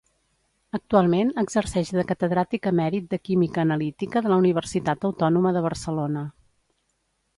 [0.77, 6.25] Actualment exerceix de catedràtic emèrit de química analítica de la Universitat Autònoma de Barcelona.